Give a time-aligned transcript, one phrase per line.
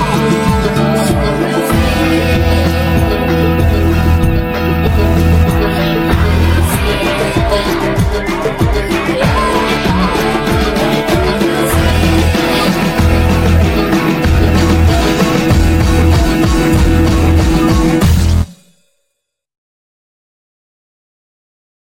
[0.00, 0.49] my